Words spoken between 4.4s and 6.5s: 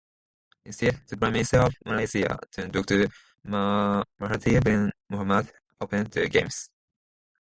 bin Mohamad, opened the